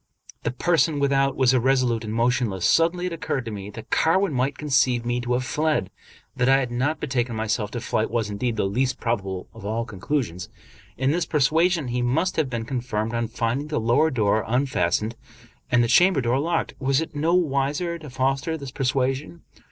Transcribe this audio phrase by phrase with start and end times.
[0.41, 2.65] The person without was irresolute and motionless.
[2.65, 5.91] Suddenly it occurred to me that Carwin might conceive me to have fled.
[6.35, 9.85] That I had not betaken myself to flight was, indeed, the least probable of all
[9.85, 10.49] conclusions.
[10.97, 15.15] In this persuasion he must have been confirmed on finding the lower door unfastened
[15.69, 16.73] and the chamber door locked.
[16.79, 19.43] Was it not wise to foster this persuasion?